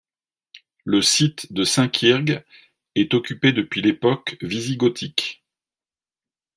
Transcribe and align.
Le 0.83 1.03
site 1.03 1.53
de 1.53 1.63
Saint-Quirgue 1.63 2.43
est 2.95 3.13
occupé 3.13 3.51
depuis 3.53 3.83
l'époque 3.83 4.35
wisigothique. 4.41 5.45